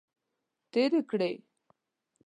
تیرې 0.71 1.01
کړې. 1.09 1.31